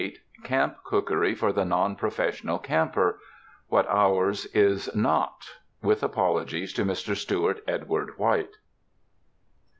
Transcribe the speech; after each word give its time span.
279 0.01 0.45
CAMP 0.59 0.83
COOKERY 0.83 1.35
FOR 1.35 1.53
THE 1.53 1.63
NON 1.63 1.95
PROFESSIONAL 1.95 2.57
CAMPER 2.57 3.19
I. 3.19 3.25
What 3.67 3.87
Ours 3.87 4.47
Is 4.47 4.89
Not 4.95 5.43
(With 5.83 6.01
Apologies 6.01 6.73
to 6.73 6.83
Mr. 6.83 7.15
Stewart 7.15 7.61
Edward 7.67 8.17
White.) 8.17 8.57